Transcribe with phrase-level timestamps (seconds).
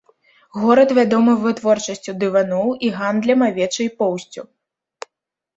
[0.61, 4.41] Горад вядомы вытворчасцю дываноў і гандлем авечай поўсцю.